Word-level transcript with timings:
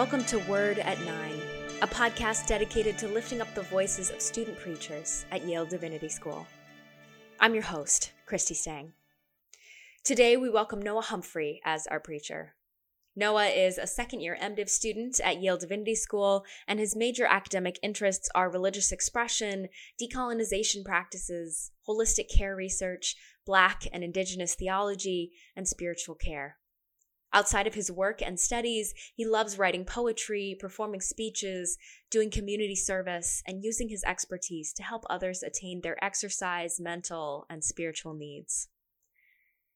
Welcome 0.00 0.24
to 0.24 0.38
Word 0.38 0.78
at 0.78 0.98
Nine, 1.04 1.42
a 1.82 1.86
podcast 1.86 2.46
dedicated 2.46 2.96
to 2.96 3.08
lifting 3.08 3.42
up 3.42 3.54
the 3.54 3.60
voices 3.60 4.08
of 4.08 4.22
student 4.22 4.58
preachers 4.58 5.26
at 5.30 5.46
Yale 5.46 5.66
Divinity 5.66 6.08
School. 6.08 6.46
I'm 7.38 7.52
your 7.52 7.64
host, 7.64 8.12
Christy 8.24 8.54
Stang. 8.54 8.94
Today, 10.02 10.38
we 10.38 10.48
welcome 10.48 10.80
Noah 10.80 11.02
Humphrey 11.02 11.60
as 11.66 11.86
our 11.86 12.00
preacher. 12.00 12.54
Noah 13.14 13.48
is 13.48 13.76
a 13.76 13.86
second 13.86 14.20
year 14.20 14.38
MDiv 14.40 14.70
student 14.70 15.20
at 15.22 15.42
Yale 15.42 15.58
Divinity 15.58 15.94
School, 15.94 16.46
and 16.66 16.80
his 16.80 16.96
major 16.96 17.26
academic 17.26 17.78
interests 17.82 18.30
are 18.34 18.50
religious 18.50 18.92
expression, 18.92 19.68
decolonization 20.00 20.82
practices, 20.82 21.72
holistic 21.86 22.34
care 22.34 22.56
research, 22.56 23.16
Black 23.44 23.86
and 23.92 24.02
Indigenous 24.02 24.54
theology, 24.54 25.32
and 25.54 25.68
spiritual 25.68 26.14
care. 26.14 26.56
Outside 27.32 27.68
of 27.68 27.74
his 27.74 27.92
work 27.92 28.20
and 28.20 28.40
studies, 28.40 28.92
he 29.14 29.24
loves 29.24 29.56
writing 29.56 29.84
poetry, 29.84 30.56
performing 30.58 31.00
speeches, 31.00 31.78
doing 32.10 32.28
community 32.28 32.74
service, 32.74 33.40
and 33.46 33.62
using 33.62 33.88
his 33.88 34.02
expertise 34.02 34.72
to 34.72 34.82
help 34.82 35.04
others 35.08 35.42
attain 35.42 35.80
their 35.80 36.02
exercise, 36.04 36.80
mental, 36.80 37.46
and 37.48 37.62
spiritual 37.62 38.14
needs. 38.14 38.68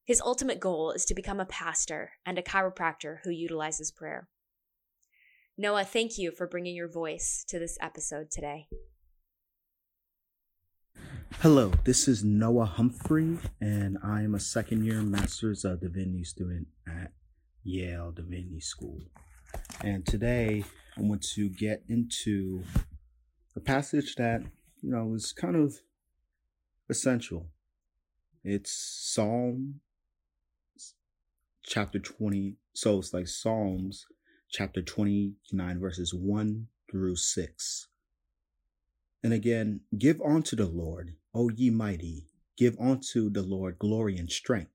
His 0.05 0.21
ultimate 0.21 0.59
goal 0.59 0.91
is 0.91 1.05
to 1.07 1.15
become 1.15 1.39
a 1.39 1.47
pastor 1.47 2.13
and 2.27 2.39
a 2.39 2.43
chiropractor 2.43 3.19
who 3.23 3.31
utilizes 3.31 3.93
prayer. 3.93 4.29
Noah, 5.57 5.85
thank 5.85 6.19
you 6.19 6.33
for 6.33 6.49
bringing 6.49 6.75
your 6.75 6.91
voice 6.91 7.45
to 7.49 7.61
this 7.61 7.79
episode 7.81 8.33
today. 8.33 8.67
Hello, 11.39 11.71
this 11.85 12.09
is 12.09 12.25
Noah 12.25 12.65
Humphrey, 12.65 13.39
and 13.61 13.97
I 14.03 14.23
am 14.23 14.35
a 14.35 14.41
second 14.41 14.85
year 14.85 15.03
Master's 15.03 15.65
of 15.65 15.81
Divinity 15.81 16.25
student 16.25 16.67
at 16.89 17.13
Yale 17.65 18.13
Divinity 18.13 18.61
School. 18.61 19.01
And 19.83 20.07
today 20.07 20.65
I 20.97 21.01
want 21.01 21.23
to 21.35 21.49
get 21.49 21.83
into 21.89 22.63
a 23.57 23.61
passage 23.61 24.15
that, 24.17 24.43
you 24.83 24.91
know, 24.91 25.15
is 25.15 25.33
kind 25.33 25.57
of 25.57 25.81
essential. 26.89 27.49
It's 28.45 28.71
Psalm 28.71 29.81
chapter 31.65 31.99
20. 31.99 32.57
So 32.75 32.99
it's 32.99 33.15
like 33.15 33.29
Psalms 33.29 34.07
chapter 34.51 34.83
29, 34.83 35.81
verses 35.81 36.13
1 36.13 36.67
through 36.91 37.17
6. 37.17 37.89
And 39.23 39.33
again, 39.33 39.81
give 39.97 40.21
unto 40.21 40.55
the 40.55 40.67
Lord, 40.67 41.15
O 41.35 41.49
ye 41.49 41.71
mighty, 41.71 42.27
give 42.59 42.77
unto 42.79 43.31
the 43.31 43.43
Lord 43.43 43.79
glory 43.79 44.19
and 44.19 44.31
strength. 44.31 44.71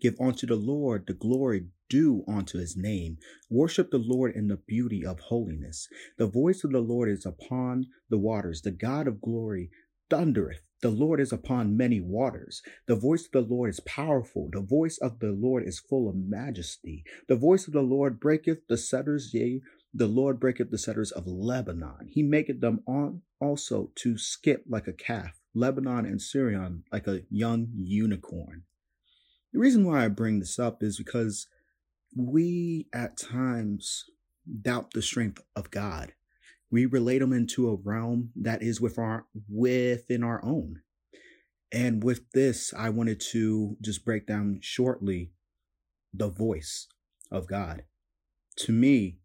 Give 0.00 0.14
unto 0.20 0.46
the 0.46 0.54
Lord 0.54 1.06
the 1.08 1.14
glory 1.14 1.66
due 1.88 2.24
unto 2.28 2.58
his 2.58 2.76
name. 2.76 3.18
Worship 3.50 3.90
the 3.90 3.98
Lord 3.98 4.34
in 4.34 4.48
the 4.48 4.56
beauty 4.56 5.04
of 5.04 5.20
holiness. 5.20 5.88
The 6.18 6.26
voice 6.26 6.64
of 6.64 6.72
the 6.72 6.80
Lord 6.80 7.08
is 7.08 7.26
upon 7.26 7.86
the 8.10 8.18
waters. 8.18 8.62
The 8.62 8.70
God 8.70 9.06
of 9.06 9.20
glory 9.20 9.70
thundereth. 10.10 10.62
The 10.80 10.90
Lord 10.90 11.20
is 11.20 11.32
upon 11.32 11.76
many 11.76 12.00
waters. 12.00 12.62
The 12.86 12.94
voice 12.94 13.26
of 13.26 13.32
the 13.32 13.54
Lord 13.54 13.70
is 13.70 13.80
powerful. 13.80 14.48
The 14.52 14.60
voice 14.60 14.96
of 14.98 15.18
the 15.18 15.32
Lord 15.32 15.66
is 15.66 15.80
full 15.80 16.08
of 16.08 16.14
majesty. 16.14 17.02
The 17.28 17.36
voice 17.36 17.66
of 17.66 17.72
the 17.72 17.82
Lord 17.82 18.20
breaketh 18.20 18.68
the 18.68 18.78
cedars, 18.78 19.34
yea, 19.34 19.60
the 19.92 20.06
Lord 20.06 20.38
breaketh 20.38 20.70
the 20.70 20.78
cedars 20.78 21.10
of 21.10 21.26
Lebanon. 21.26 22.08
He 22.08 22.22
maketh 22.22 22.60
them 22.60 22.80
on 22.86 23.22
also 23.40 23.90
to 23.96 24.18
skip 24.18 24.64
like 24.68 24.86
a 24.86 24.92
calf, 24.92 25.40
Lebanon 25.54 26.04
and 26.06 26.20
Sirion 26.20 26.84
like 26.92 27.06
a 27.06 27.22
young 27.30 27.68
unicorn. 27.74 28.62
The 29.52 29.58
reason 29.58 29.84
why 29.84 30.04
I 30.04 30.08
bring 30.08 30.38
this 30.38 30.58
up 30.58 30.82
is 30.82 30.98
because 30.98 31.48
we 32.14 32.86
at 32.92 33.16
times 33.16 34.04
doubt 34.62 34.92
the 34.92 35.02
strength 35.02 35.42
of 35.54 35.70
God. 35.70 36.12
We 36.70 36.86
relate 36.86 37.22
him 37.22 37.32
into 37.32 37.68
a 37.68 37.76
realm 37.76 38.30
that 38.36 38.62
is 38.62 38.80
with 38.80 38.98
our, 38.98 39.26
within 39.48 40.22
our 40.22 40.44
own. 40.44 40.82
And 41.72 42.02
with 42.02 42.30
this, 42.32 42.72
I 42.76 42.90
wanted 42.90 43.20
to 43.32 43.76
just 43.80 44.04
break 44.04 44.26
down 44.26 44.60
shortly 44.62 45.32
the 46.12 46.28
voice 46.28 46.88
of 47.30 47.46
God. 47.46 47.84
To 48.60 48.72
me, 48.72 49.18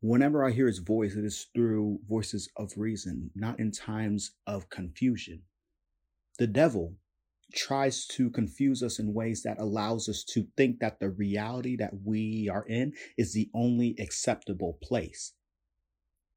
whenever 0.00 0.44
I 0.44 0.50
hear 0.50 0.66
his 0.66 0.78
voice, 0.78 1.14
it 1.14 1.24
is 1.24 1.46
through 1.54 2.00
voices 2.08 2.48
of 2.56 2.72
reason, 2.76 3.30
not 3.34 3.60
in 3.60 3.70
times 3.70 4.32
of 4.46 4.70
confusion. 4.70 5.42
The 6.38 6.46
devil 6.46 6.94
tries 7.54 8.06
to 8.06 8.30
confuse 8.30 8.82
us 8.82 8.98
in 8.98 9.14
ways 9.14 9.42
that 9.42 9.58
allows 9.58 10.08
us 10.08 10.22
to 10.22 10.46
think 10.56 10.80
that 10.80 11.00
the 11.00 11.08
reality 11.08 11.76
that 11.76 11.92
we 12.04 12.48
are 12.52 12.66
in 12.66 12.92
is 13.16 13.32
the 13.32 13.48
only 13.54 13.96
acceptable 13.98 14.78
place. 14.82 15.32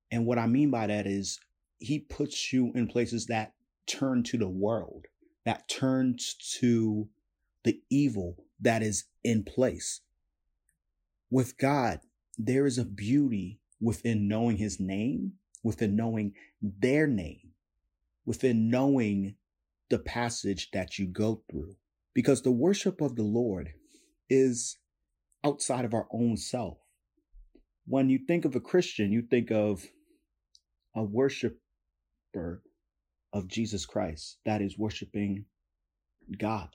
And 0.09 0.25
what 0.25 0.37
I 0.37 0.47
mean 0.47 0.71
by 0.71 0.87
that 0.87 1.07
is 1.07 1.39
he 1.79 1.99
puts 1.99 2.53
you 2.53 2.71
in 2.75 2.87
places 2.87 3.25
that 3.27 3.53
turn 3.87 4.23
to 4.23 4.37
the 4.37 4.49
world, 4.49 5.05
that 5.45 5.67
turns 5.67 6.35
to 6.59 7.09
the 7.63 7.81
evil 7.89 8.37
that 8.59 8.81
is 8.81 9.05
in 9.23 9.43
place. 9.43 10.01
With 11.29 11.57
God, 11.57 12.01
there 12.37 12.65
is 12.65 12.77
a 12.77 12.85
beauty 12.85 13.59
within 13.79 14.27
knowing 14.27 14.57
his 14.57 14.79
name, 14.79 15.33
within 15.63 15.95
knowing 15.95 16.33
their 16.61 17.07
name, 17.07 17.51
within 18.25 18.69
knowing 18.69 19.35
the 19.91 19.99
passage 19.99 20.71
that 20.71 20.97
you 20.97 21.05
go 21.05 21.43
through 21.51 21.75
because 22.15 22.41
the 22.41 22.51
worship 22.51 23.01
of 23.01 23.15
the 23.15 23.23
Lord 23.23 23.73
is 24.29 24.77
outside 25.43 25.85
of 25.85 25.93
our 25.93 26.07
own 26.11 26.37
self. 26.37 26.77
When 27.85 28.09
you 28.09 28.19
think 28.25 28.45
of 28.45 28.55
a 28.55 28.61
Christian, 28.61 29.11
you 29.11 29.21
think 29.21 29.51
of 29.51 29.85
a 30.95 31.03
worshiper 31.03 32.63
of 33.33 33.47
Jesus 33.47 33.85
Christ 33.85 34.37
that 34.45 34.61
is 34.61 34.77
worshiping 34.77 35.45
God. 36.37 36.69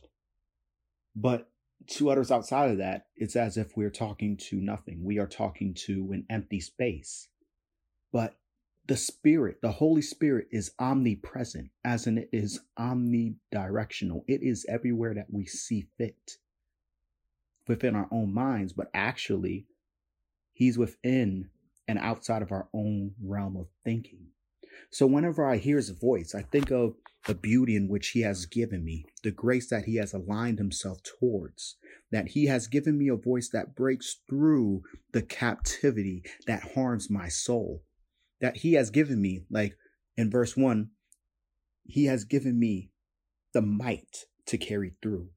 But 1.15 1.49
to 1.89 2.11
others 2.11 2.31
outside 2.31 2.71
of 2.71 2.79
that, 2.79 3.07
it's 3.17 3.37
as 3.37 3.57
if 3.57 3.77
we're 3.77 3.91
talking 3.91 4.37
to 4.49 4.57
nothing. 4.57 5.03
We 5.03 5.19
are 5.19 5.27
talking 5.27 5.75
to 5.87 6.13
an 6.13 6.27
empty 6.29 6.61
space. 6.61 7.29
But 8.13 8.37
the 8.89 8.97
Spirit, 8.97 9.61
the 9.63 9.73
Holy 9.73 10.03
Spirit 10.03 10.47
is 10.51 10.71
omnipresent, 10.79 11.71
as 11.85 12.07
in 12.07 12.19
it 12.19 12.29
is 12.33 12.61
omnidirectional. 12.79 14.23
It 14.29 14.43
is 14.43 14.65
everywhere 14.69 15.15
that 15.15 15.27
we 15.31 15.45
see 15.45 15.89
fit 15.99 16.37
within 17.67 17.97
our 17.97 18.09
own 18.13 18.33
minds, 18.33 18.73
but 18.73 18.91
actually, 18.95 19.67
He's 20.53 20.79
within 20.79 21.51
and 21.89 21.99
outside 21.99 22.43
of 22.43 22.53
our 22.53 22.69
own 22.73 23.13
realm 23.23 23.57
of 23.57 23.67
thinking. 23.85 24.29
So 24.91 25.07
whenever 25.07 25.45
I 25.45 25.57
hear 25.57 25.77
His 25.77 25.91
voice, 25.91 26.35
I 26.35 26.43
think 26.43 26.71
of 26.71 26.95
the 27.27 27.35
beauty 27.35 27.75
in 27.75 27.89
which 27.89 28.09
He 28.11 28.21
has 28.21 28.47
given 28.47 28.85
me, 28.85 29.05
the 29.25 29.33
grace 29.33 29.69
that 29.71 29.87
He 29.87 29.97
has 29.97 30.15
aligned 30.15 30.59
Himself 30.59 30.99
towards, 31.03 31.77
that 32.13 32.29
He 32.29 32.47
has 32.47 32.69
given 32.69 32.97
me 32.97 33.09
a 33.09 33.17
voice 33.17 33.49
that 33.49 33.75
breaks 33.75 34.21
through 34.29 34.83
the 35.13 35.23
captivity 35.23 36.23
that 36.47 36.75
harms 36.75 37.11
my 37.11 37.29
soul 37.29 37.83
that 38.41 38.59
he 38.59 38.75
has 38.75 38.91
given 38.91 39.21
me, 39.21 39.45
like 39.51 39.77
in 40.17 40.31
verse 40.31 40.57
one, 40.57 40.91
he 41.85 42.07
has 42.07 42.25
given 42.25 42.59
me 42.59 42.91
the 43.53 43.63
might 43.63 44.27
to 44.47 44.59
carry 44.59 44.93
through. 45.03 45.29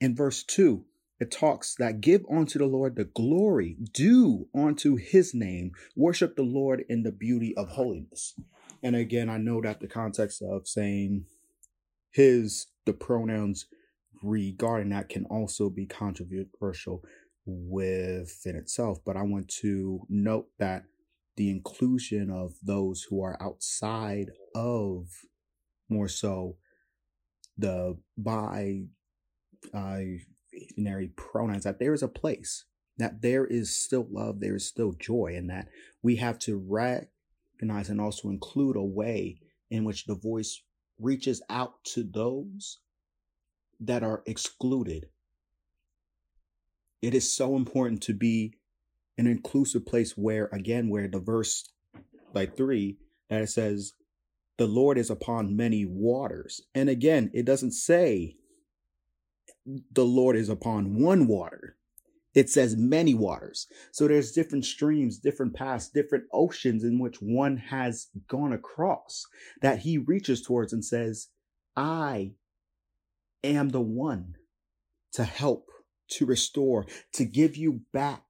In 0.00 0.16
verse 0.16 0.42
two, 0.42 0.84
it 1.20 1.30
talks 1.30 1.76
that 1.76 2.00
give 2.00 2.24
unto 2.28 2.58
the 2.58 2.66
Lord 2.66 2.96
the 2.96 3.04
glory 3.04 3.76
due 3.92 4.48
unto 4.54 4.96
his 4.96 5.34
name, 5.34 5.70
worship 5.94 6.34
the 6.34 6.42
Lord 6.42 6.84
in 6.88 7.04
the 7.04 7.12
beauty 7.12 7.56
of 7.56 7.68
holiness. 7.68 8.34
And 8.82 8.96
again, 8.96 9.30
I 9.30 9.38
know 9.38 9.60
that 9.62 9.80
the 9.80 9.86
context 9.86 10.42
of 10.42 10.66
saying 10.66 11.26
his, 12.10 12.66
the 12.86 12.92
pronouns 12.92 13.66
regarding 14.22 14.88
that 14.88 15.08
can 15.08 15.24
also 15.26 15.70
be 15.70 15.86
controversial 15.86 17.04
within 17.46 18.56
itself. 18.56 18.98
But 19.04 19.16
I 19.16 19.22
want 19.22 19.48
to 19.60 20.00
note 20.08 20.48
that 20.58 20.84
the 21.36 21.50
inclusion 21.50 22.30
of 22.30 22.54
those 22.62 23.06
who 23.08 23.22
are 23.22 23.40
outside 23.40 24.30
of 24.54 25.06
more 25.88 26.08
so 26.08 26.56
the 27.56 27.96
binary 28.16 28.88
uh, 29.74 31.08
pronouns 31.16 31.64
that 31.64 31.78
there 31.78 31.94
is 31.94 32.02
a 32.02 32.08
place 32.08 32.64
that 32.98 33.22
there 33.22 33.46
is 33.46 33.74
still 33.82 34.06
love 34.10 34.40
there 34.40 34.56
is 34.56 34.66
still 34.66 34.92
joy 34.92 35.34
and 35.36 35.48
that 35.50 35.68
we 36.02 36.16
have 36.16 36.38
to 36.38 36.56
recognize 36.56 37.88
and 37.88 38.00
also 38.00 38.28
include 38.28 38.76
a 38.76 38.82
way 38.82 39.38
in 39.70 39.84
which 39.84 40.04
the 40.04 40.14
voice 40.14 40.62
reaches 40.98 41.42
out 41.48 41.82
to 41.84 42.04
those 42.04 42.78
that 43.80 44.02
are 44.02 44.22
excluded. 44.26 45.06
It 47.00 47.14
is 47.14 47.34
so 47.34 47.56
important 47.56 48.02
to 48.02 48.14
be 48.14 48.54
an 49.18 49.26
inclusive 49.26 49.86
place 49.86 50.16
where, 50.16 50.46
again, 50.52 50.88
where 50.88 51.08
the 51.08 51.20
verse 51.20 51.68
like 52.34 52.56
three, 52.56 52.96
that 53.28 53.42
it 53.42 53.48
says, 53.48 53.92
the 54.58 54.66
Lord 54.66 54.98
is 54.98 55.10
upon 55.10 55.56
many 55.56 55.84
waters. 55.84 56.62
And 56.74 56.88
again, 56.88 57.30
it 57.34 57.44
doesn't 57.44 57.72
say 57.72 58.36
the 59.92 60.04
Lord 60.04 60.36
is 60.36 60.48
upon 60.48 61.00
one 61.00 61.26
water. 61.26 61.76
It 62.34 62.48
says 62.48 62.76
many 62.76 63.14
waters. 63.14 63.66
So 63.92 64.08
there's 64.08 64.32
different 64.32 64.64
streams, 64.64 65.18
different 65.18 65.54
paths, 65.54 65.88
different 65.88 66.24
oceans 66.32 66.82
in 66.82 66.98
which 66.98 67.16
one 67.20 67.58
has 67.58 68.08
gone 68.28 68.52
across 68.52 69.26
that 69.60 69.80
he 69.80 69.98
reaches 69.98 70.40
towards 70.40 70.72
and 70.72 70.84
says, 70.84 71.28
I 71.76 72.32
am 73.44 73.68
the 73.68 73.82
one 73.82 74.36
to 75.12 75.24
help, 75.24 75.66
to 76.12 76.24
restore, 76.24 76.86
to 77.14 77.24
give 77.24 77.56
you 77.56 77.82
back 77.92 78.22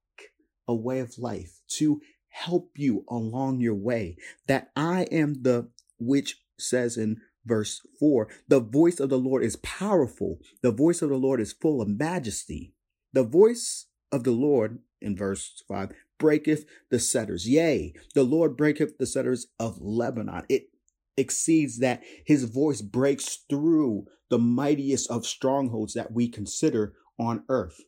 a 0.67 0.75
way 0.75 0.99
of 0.99 1.17
life, 1.17 1.61
to 1.67 2.01
help 2.29 2.71
you 2.75 3.05
along 3.09 3.59
your 3.59 3.75
way. 3.75 4.17
That 4.47 4.71
I 4.75 5.03
am 5.11 5.43
the, 5.43 5.69
which 5.99 6.41
says 6.57 6.97
in 6.97 7.17
verse 7.45 7.81
4 7.99 8.29
the 8.47 8.59
voice 8.59 8.99
of 8.99 9.09
the 9.09 9.19
Lord 9.19 9.43
is 9.43 9.57
powerful, 9.57 10.39
the 10.61 10.71
voice 10.71 11.01
of 11.01 11.09
the 11.09 11.17
Lord 11.17 11.39
is 11.39 11.53
full 11.53 11.81
of 11.81 11.87
majesty. 11.87 12.73
The 13.11 13.23
voice 13.23 13.87
of 14.11 14.23
the 14.23 14.31
Lord, 14.31 14.79
in 15.01 15.15
verse 15.15 15.63
5, 15.67 15.91
breaketh 16.17 16.65
the 16.89 16.99
cedars. 16.99 17.47
Yea, 17.47 17.93
the 18.15 18.23
Lord 18.23 18.57
breaketh 18.57 18.97
the 18.97 19.05
cedars 19.05 19.47
of 19.59 19.81
Lebanon. 19.81 20.43
It 20.49 20.69
exceeds 21.17 21.79
that 21.79 22.01
his 22.25 22.45
voice 22.45 22.81
breaks 22.81 23.39
through 23.49 24.05
the 24.29 24.39
mightiest 24.39 25.11
of 25.11 25.27
strongholds 25.27 25.93
that 25.93 26.11
we 26.11 26.27
consider 26.27 26.93
on 27.19 27.43
earth. 27.49 27.81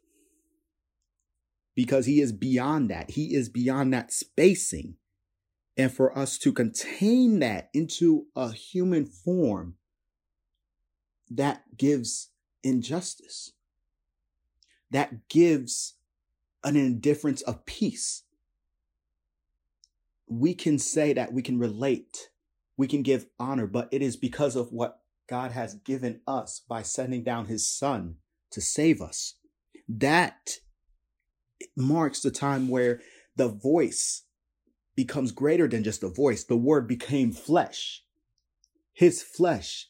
Because 1.75 2.05
he 2.05 2.21
is 2.21 2.31
beyond 2.31 2.89
that. 2.89 3.11
He 3.11 3.35
is 3.35 3.49
beyond 3.49 3.93
that 3.93 4.11
spacing. 4.11 4.95
And 5.77 5.91
for 5.91 6.17
us 6.17 6.37
to 6.39 6.53
contain 6.53 7.39
that 7.39 7.69
into 7.73 8.27
a 8.35 8.51
human 8.53 9.05
form, 9.05 9.75
that 11.29 11.77
gives 11.77 12.29
injustice. 12.63 13.51
That 14.91 15.27
gives 15.27 15.95
an 16.63 16.75
indifference 16.75 17.41
of 17.41 17.65
peace. 17.65 18.23
We 20.27 20.53
can 20.53 20.79
say 20.79 21.13
that 21.13 21.33
we 21.33 21.41
can 21.41 21.59
relate, 21.59 22.29
we 22.77 22.87
can 22.87 23.03
give 23.03 23.27
honor, 23.39 23.67
but 23.67 23.89
it 23.91 24.01
is 24.01 24.15
because 24.15 24.55
of 24.55 24.71
what 24.71 25.01
God 25.27 25.51
has 25.51 25.75
given 25.75 26.21
us 26.27 26.61
by 26.67 26.81
sending 26.81 27.23
down 27.23 27.45
his 27.45 27.67
son 27.67 28.15
to 28.51 28.61
save 28.61 29.01
us. 29.01 29.35
That 29.87 30.59
marks 31.75 32.21
the 32.21 32.31
time 32.31 32.67
where 32.67 33.01
the 33.35 33.47
voice 33.47 34.23
becomes 34.95 35.31
greater 35.31 35.67
than 35.67 35.83
just 35.83 36.03
a 36.03 36.09
voice. 36.09 36.43
The 36.43 36.55
word 36.55 36.87
became 36.87 37.31
flesh. 37.31 38.03
His 38.93 39.21
flesh 39.21 39.89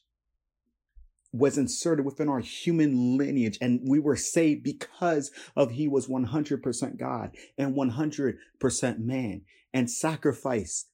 was 1.32 1.58
inserted 1.58 2.06
within 2.06 2.30
our 2.30 2.40
human 2.40 3.18
lineage 3.18 3.58
and 3.60 3.82
we 3.84 4.00
were 4.00 4.16
saved 4.16 4.64
because 4.64 5.32
of 5.56 5.72
he 5.72 5.88
was 5.88 6.08
100% 6.08 6.98
God 6.98 7.36
and 7.58 7.76
100% 7.76 9.00
man 9.00 9.42
and 9.74 9.92
sacrificed 9.92 10.88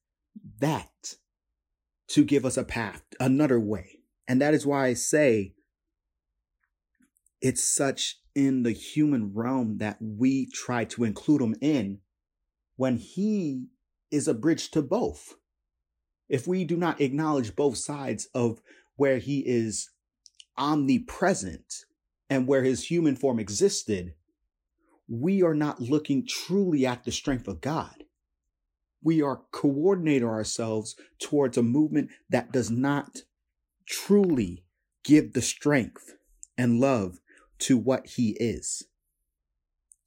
that 0.60 1.16
to 2.08 2.26
give 2.26 2.44
us 2.44 2.58
a 2.58 2.64
path, 2.64 3.04
another 3.20 3.60
way. 3.60 4.00
And 4.28 4.42
that 4.42 4.54
is 4.54 4.66
why 4.66 4.88
I 4.88 4.94
say 4.96 5.54
it's 7.40 7.64
such 7.64 8.21
in 8.36 8.64
the 8.64 8.72
human 8.72 9.34
realm 9.34 9.78
that 9.80 9.98
we 10.00 10.48
try 10.48 10.86
to 10.86 11.04
include 11.04 11.42
him 11.42 11.56
in 11.62 12.00
when 12.76 12.98
he 12.98 13.68
is 14.10 14.28
a 14.28 14.34
bridge 14.34 14.72
to 14.72 14.82
both. 14.82 15.36
If 16.30 16.48
we 16.48 16.64
do 16.64 16.78
not 16.78 17.02
acknowledge 17.02 17.56
both 17.56 17.78
sides 17.78 18.28
of 18.34 18.62
where 18.96 19.18
he 19.18 19.40
is 19.40 19.90
omnipresent 20.58 21.86
and 22.30 22.48
where 22.48 22.64
his 22.64 22.86
human 22.86 23.16
form 23.16 23.40
existed, 23.40 24.14
we 25.08 25.44
are 25.44 25.54
not 25.54 25.82
looking 25.82 26.26
truly 26.26 26.86
at 26.86 27.04
the 27.04 27.12
strength 27.12 27.48
of 27.48 27.62
God. 27.62 28.04
We 29.04 29.22
are 29.22 29.42
coordinating 29.52 30.28
ourselves 30.28 30.96
towards 31.20 31.58
a 31.58 31.64
movement 31.64 32.12
that 32.30 32.52
does 32.52 32.70
not 32.70 33.24
truly 33.86 34.64
give 35.04 35.34
the 35.34 35.42
strength 35.42 36.16
and 36.58 36.80
love 36.80 37.20
to 37.62 37.78
what 37.78 38.06
he 38.08 38.36
is. 38.40 38.84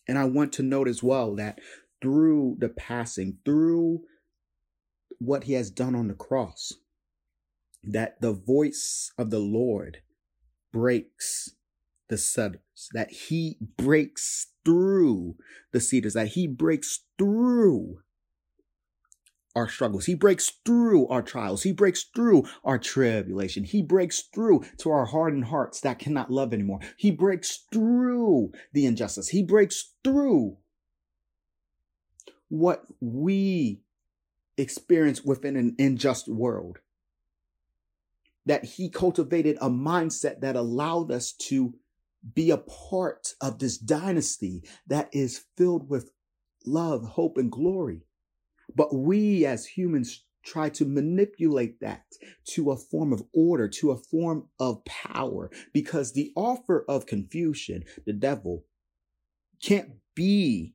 And 0.07 0.19
I 0.19 0.25
want 0.25 0.53
to 0.55 0.63
note 0.63 0.89
as 0.89 1.03
well 1.03 1.35
that 1.37 1.61
through 2.03 2.57
the 2.59 2.69
passing, 2.69 3.39
through 3.45 4.03
what 5.19 5.45
he 5.45 5.55
has 5.55 5.71
done 5.71 5.95
on 5.95 6.09
the 6.09 6.15
cross, 6.15 6.75
that 7.83 8.21
the 8.21 8.33
voice 8.33 9.13
of 9.17 9.31
the 9.31 9.39
Lord 9.39 9.99
breaks 10.73 11.55
the 12.09 12.19
cedars, 12.19 12.91
that 12.93 13.11
he 13.11 13.57
breaks 13.79 14.49
through 14.65 15.37
the 15.73 15.81
cedars, 15.81 16.15
that 16.15 16.29
he 16.29 16.47
breaks 16.47 17.01
through 17.19 18.01
our 19.55 19.69
struggles. 19.69 20.07
He 20.07 20.15
breaks 20.15 20.51
through 20.65 21.07
our 21.09 21.23
trials. 21.23 21.63
He 21.63 21.73
breaks 21.73 22.05
through 22.05 22.45
our 22.65 22.79
tribulation. 22.79 23.65
He 23.65 23.83
breaks 23.83 24.23
through 24.23 24.65
to 24.79 24.91
our 24.91 25.07
hardened 25.07 25.47
hearts 25.47 25.81
that 25.81 25.99
cannot 25.99 26.31
love 26.31 26.53
anymore. 26.53 26.81
He 26.97 27.11
breaks 27.11 27.65
through 27.73 28.53
the 28.73 28.87
injustice. 28.87 29.29
He 29.29 29.43
breaks 29.43 29.93
through 30.03 30.57
what 32.49 32.85
we 33.01 33.81
experience 34.57 35.25
within 35.25 35.57
an 35.57 35.75
unjust 35.79 36.29
world. 36.29 36.79
That 38.47 38.65
he 38.65 38.91
cultivated 38.91 39.57
a 39.61 39.71
mindset 39.71 40.41
that 40.41 40.57
allowed 40.57 41.11
us 41.11 41.33
to 41.33 41.75
be 42.35 42.51
a 42.51 42.59
part 42.59 43.35
of 43.41 43.59
this 43.59 43.79
dynasty 43.79 44.63
that 44.87 45.09
is 45.13 45.45
filled 45.57 45.89
with 45.89 46.11
love, 46.67 47.05
hope, 47.05 47.39
and 47.39 47.51
glory. 47.51 48.03
But 48.75 48.95
we 48.95 49.45
as 49.47 49.67
humans 49.67 50.25
try 50.45 50.69
to 50.69 50.85
manipulate 50.85 51.81
that 51.81 52.05
to 52.45 52.71
a 52.71 52.77
form 52.77 53.13
of 53.13 53.23
order, 53.33 53.69
to 53.69 53.91
a 53.91 53.97
form 53.97 54.49
of 54.61 54.85
power, 54.85 55.51
because 55.73 56.13
the 56.13 56.33
offer 56.37 56.85
of 56.89 57.07
confusion, 57.07 57.85
the 58.05 58.13
devil, 58.13 58.65
can't 59.63 59.93
be 60.15 60.75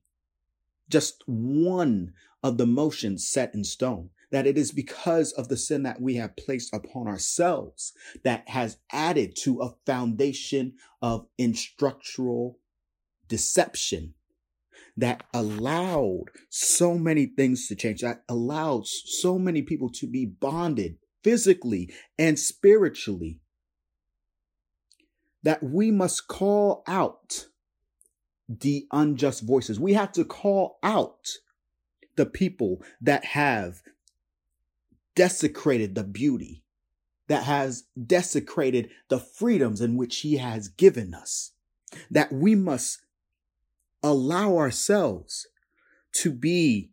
just 0.89 1.24
one 1.27 2.13
of 2.43 2.58
the 2.58 2.65
motions 2.65 3.27
set 3.27 3.53
in 3.53 3.63
stone. 3.63 4.10
That 4.31 4.46
it 4.46 4.60
is 4.60 4.72
because 4.72 5.31
of 5.31 5.48
the 5.48 5.58
sin 5.58 5.84
that 5.84 6.01
we 6.01 6.15
have 6.15 6.36
placed 6.36 6.74
upon 6.74 7.08
ourselves 7.08 7.93
that 8.24 8.48
has 8.48 8.77
added 8.91 9.36
to 9.38 9.62
a 9.62 9.74
foundation 9.88 10.74
of 11.01 11.25
instructural 11.39 12.55
deception 13.27 14.13
that 14.98 15.24
allowed 15.33 16.25
so 16.50 16.98
many 16.98 17.25
things 17.25 17.67
to 17.67 17.75
change, 17.75 18.01
that 18.01 18.24
allowed 18.27 18.88
so 18.88 19.38
many 19.38 19.62
people 19.62 19.89
to 19.89 20.07
be 20.07 20.25
bonded 20.25 20.98
physically 21.24 21.91
and 22.17 22.38
spiritually, 22.39 23.39
that 25.43 25.63
we 25.63 25.91
must 25.91 26.27
call 26.27 26.83
out 26.88 27.48
the 28.48 28.88
unjust 28.91 29.43
voices. 29.43 29.79
We 29.79 29.93
have 29.93 30.12
to 30.13 30.25
call 30.25 30.79
out 30.83 31.27
the 32.15 32.25
people 32.25 32.81
that 33.00 33.24
have 33.25 33.81
desecrated 35.15 35.95
the 35.95 36.03
beauty, 36.03 36.63
that 37.27 37.43
has 37.43 37.83
desecrated 38.05 38.89
the 39.09 39.19
freedoms 39.19 39.81
in 39.81 39.95
which 39.98 40.21
he 40.21 40.38
has 40.38 40.67
given 40.67 41.13
us, 41.13 41.51
that 42.09 42.31
we 42.31 42.55
must 42.55 43.00
allow 44.01 44.58
ourselves 44.58 45.48
to 46.13 46.32
be 46.32 46.91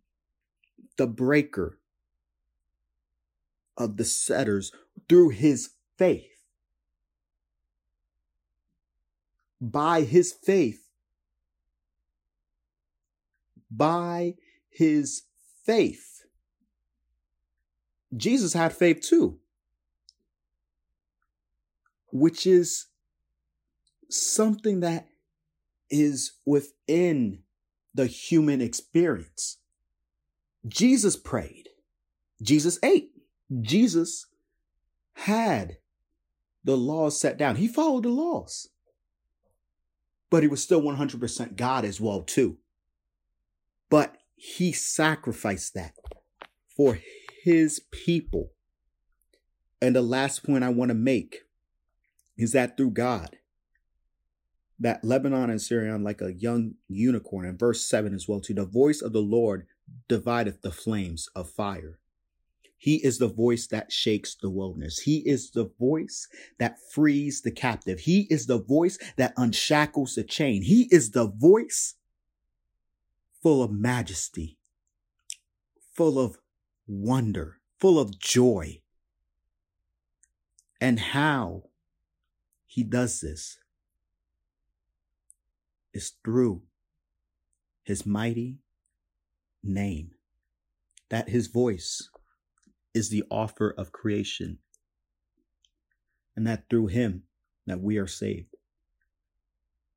the 0.97 1.07
breaker 1.07 1.79
of 3.77 3.97
the 3.97 4.05
setters 4.05 4.73
through 5.09 5.31
his 5.31 5.71
faith. 5.99 6.31
By 9.61 10.03
his 10.03 10.33
faith, 10.33 10.87
by 13.71 14.35
his 14.69 15.23
faith. 15.65 16.25
Jesus 18.17 18.53
had 18.53 18.73
faith 18.73 19.01
too, 19.01 19.39
which 22.13 22.47
is 22.47 22.87
something 24.09 24.81
that 24.81 25.09
is 25.91 26.33
within 26.45 27.43
the 27.95 28.07
human 28.07 28.61
experience. 28.61 29.59
Jesus 30.67 31.17
prayed. 31.17 31.69
Jesus 32.43 32.79
ate. 32.83 33.11
Jesus 33.61 34.27
had 35.15 35.79
the 36.65 36.77
laws 36.77 37.19
set 37.19 37.39
down. 37.39 37.57
He 37.57 37.69
followed 37.69 38.03
the 38.03 38.11
laws. 38.11 38.69
But 40.29 40.43
he 40.43 40.49
was 40.49 40.63
still 40.63 40.83
100% 40.83 41.57
God 41.57 41.85
as 41.85 42.01
well 42.01 42.23
too. 42.23 42.59
But 43.89 44.17
he 44.35 44.73
sacrificed 44.73 45.75
that 45.75 45.95
for 46.77 46.99
his 47.43 47.81
people. 47.93 48.51
And 49.81 49.95
the 49.95 50.03
last 50.03 50.45
point 50.45 50.65
I 50.65 50.69
want 50.69 50.89
to 50.89 50.95
make 50.95 51.43
is 52.37 52.53
that 52.53 52.77
through 52.77 52.91
God, 52.91 53.37
that 54.79 55.05
Lebanon 55.05 55.51
and 55.51 55.61
Sirion 55.61 56.03
like 56.03 56.21
a 56.21 56.33
young 56.33 56.75
unicorn. 56.89 57.47
And 57.47 57.59
verse 57.59 57.85
7 57.85 58.15
as 58.15 58.29
well, 58.29 58.41
too. 58.41 58.55
The 58.55 58.65
voice 58.65 59.01
of 59.03 59.13
the 59.13 59.21
Lord 59.21 59.67
divideth 60.09 60.63
the 60.63 60.73
flames 60.73 61.29
of 61.35 61.51
fire. 61.51 61.99
He 62.79 62.97
is 62.97 63.19
the 63.19 63.29
voice 63.29 63.67
that 63.69 63.91
shakes 63.91 64.35
the 64.35 64.51
wilderness. 64.51 65.01
He 65.01 65.19
is 65.19 65.51
the 65.51 65.71
voice 65.79 66.29
that 66.59 66.77
frees 66.93 67.41
the 67.41 67.51
captive. 67.51 68.01
He 68.01 68.27
is 68.31 68.47
the 68.47 68.63
voice 68.63 68.99
that 69.17 69.33
unshackles 69.37 70.15
the 70.15 70.25
chain. 70.25 70.63
He 70.63 70.89
is 70.91 71.11
the 71.11 71.27
voice 71.27 71.95
full 73.43 73.63
of 73.63 73.73
majesty, 73.73 74.59
full 75.95 76.19
of 76.19 76.37
wonder, 76.87 77.61
full 77.81 77.99
of 77.99 78.19
joy. 78.19 78.83
And 80.81 81.01
how 81.01 81.71
he 82.67 82.83
does 82.83 83.21
this 83.21 83.59
is 85.97 86.13
through 86.23 86.63
his 87.83 88.05
mighty 88.05 88.59
name, 89.65 90.11
that 91.09 91.31
his 91.31 91.47
voice 91.47 92.11
is 92.95 93.09
the 93.09 93.25
author 93.31 93.75
of 93.77 93.93
creation, 93.93 94.59
and 96.37 96.47
that 96.47 96.65
through 96.69 96.89
him 96.89 97.23
that 97.67 97.81
we 97.81 97.97
are 97.97 98.07
saved. 98.07 98.55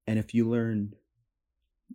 And 0.07 0.17
if 0.17 0.33
you 0.33 0.49
learned 0.49 0.95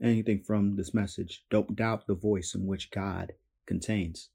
anything 0.03 0.43
from 0.47 0.77
this 0.77 0.93
message, 0.93 1.45
don't 1.51 1.75
doubt 1.75 2.07
the 2.07 2.15
voice 2.15 2.55
in 2.55 2.67
which 2.67 2.91
God 2.91 3.33
contains. 3.67 4.29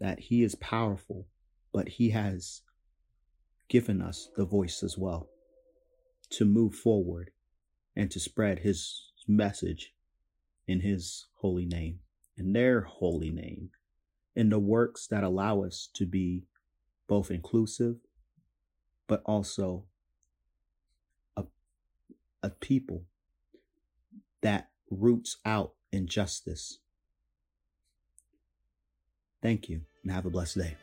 That 0.00 0.18
he 0.18 0.42
is 0.42 0.54
powerful, 0.56 1.28
but 1.72 1.88
he 1.88 2.10
has 2.10 2.62
given 3.68 4.02
us 4.02 4.28
the 4.36 4.44
voice 4.44 4.82
as 4.82 4.98
well 4.98 5.28
to 6.30 6.44
move 6.44 6.74
forward 6.74 7.30
and 8.00 8.10
to 8.10 8.18
spread 8.18 8.60
his 8.60 9.10
message 9.28 9.92
in 10.66 10.80
his 10.80 11.26
holy 11.34 11.66
name, 11.66 11.98
in 12.34 12.54
their 12.54 12.80
holy 12.80 13.28
name, 13.28 13.68
in 14.34 14.48
the 14.48 14.58
works 14.58 15.06
that 15.06 15.22
allow 15.22 15.62
us 15.62 15.86
to 15.92 16.06
be 16.06 16.44
both 17.06 17.30
inclusive, 17.30 17.96
but 19.06 19.20
also 19.26 19.84
a, 21.36 21.44
a 22.42 22.48
people 22.48 23.04
that 24.40 24.70
roots 24.90 25.36
out 25.44 25.74
injustice. 25.92 26.78
Thank 29.42 29.68
you 29.68 29.82
and 30.02 30.10
have 30.10 30.24
a 30.24 30.30
blessed 30.30 30.56
day. 30.56 30.76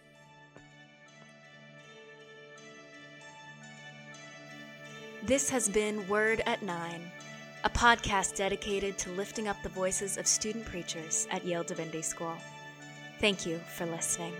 This 5.27 5.49
has 5.49 5.67
been 5.67 6.07
Word 6.07 6.41
at 6.45 6.63
Nine, 6.63 7.11
a 7.65 7.69
podcast 7.69 8.37
dedicated 8.37 8.97
to 8.99 9.09
lifting 9.09 9.49
up 9.49 9.61
the 9.61 9.67
voices 9.67 10.15
of 10.15 10.25
student 10.25 10.63
preachers 10.63 11.27
at 11.29 11.43
Yale 11.43 11.65
Divinity 11.65 12.01
School. 12.01 12.37
Thank 13.19 13.45
you 13.45 13.59
for 13.75 13.85
listening. 13.87 14.31